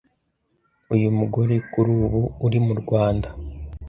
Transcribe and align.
Uyu 0.93 1.07
mugore 1.17 1.55
kuri 1.71 1.89
ubu 2.01 2.21
uri 2.45 2.59
mu 2.65 2.73
Rwanda 2.81 3.27